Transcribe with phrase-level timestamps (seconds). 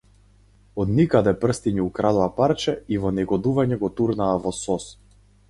[0.83, 4.91] Од никаде прстиња украдоа парче и во негодување го турнаа во сос.